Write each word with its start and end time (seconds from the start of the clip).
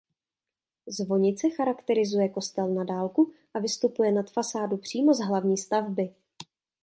Zvonice 0.87 1.49
charakterizuje 1.49 2.29
kostel 2.29 2.67
na 2.73 2.83
dálku 2.83 3.31
a 3.53 3.59
vystupuje 3.59 4.11
nad 4.11 4.29
fasádu 4.31 4.77
přímo 4.77 5.13
z 5.13 5.19
hlavní 5.23 5.57
stavby. 5.57 6.13